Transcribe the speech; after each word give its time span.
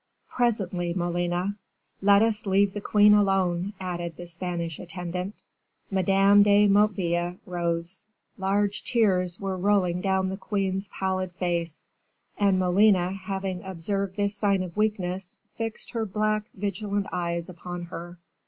"Presently, 0.31 0.95
Molina." 0.95 1.57
"Let 2.01 2.23
us 2.23 2.47
leave 2.47 2.73
the 2.73 2.81
queen 2.81 3.13
alone," 3.13 3.73
added 3.79 4.17
the 4.17 4.25
Spanish 4.25 4.79
attendant. 4.79 5.43
Madame 5.91 6.41
de 6.41 6.67
Motteville 6.67 7.37
rose; 7.45 8.07
large 8.35 8.83
tears 8.83 9.39
were 9.39 9.55
rolling 9.55 10.01
down 10.01 10.29
the 10.29 10.37
queen's 10.37 10.87
pallid 10.87 11.31
face; 11.33 11.85
and 12.35 12.57
Molina, 12.57 13.11
having 13.11 13.61
observed 13.61 14.15
this 14.17 14.35
sign 14.35 14.63
of 14.63 14.75
weakness, 14.75 15.39
fixed 15.55 15.91
her 15.91 16.07
black 16.07 16.45
vigilant 16.55 17.05
eyes 17.11 17.47
upon 17.47 17.83
her. 17.83 18.17